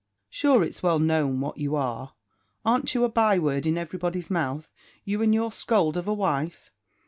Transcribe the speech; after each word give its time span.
Sure, 0.31 0.63
it's 0.63 0.81
well 0.81 0.97
known 0.97 1.41
what 1.41 1.59
you 1.59 1.75
are! 1.75 2.15
Aren't 2.65 2.95
you 2.95 3.03
a 3.03 3.07
by 3.09 3.37
word 3.37 3.67
in 3.67 3.77
everybody's 3.77 4.31
mouth, 4.31 4.71
you 5.03 5.21
and 5.21 5.31
your 5.31 5.51
scold 5.51 5.95
of 5.95 6.07
a 6.07 6.13
wife? 6.15 6.71